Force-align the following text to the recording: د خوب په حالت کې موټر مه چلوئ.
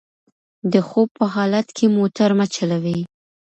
د 0.73 0.73
خوب 0.87 1.07
په 1.19 1.25
حالت 1.35 1.67
کې 1.77 1.85
موټر 1.97 2.29
مه 2.39 2.45
چلوئ. 2.55 2.99